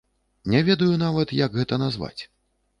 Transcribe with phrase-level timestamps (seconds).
[0.53, 2.19] Не ведаю нават, як гэта назваць.